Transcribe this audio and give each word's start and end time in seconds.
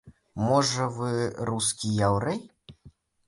Можа, 0.45 0.87
вы 0.95 1.11
рускі 1.51 1.91
яўрэй? 2.07 2.39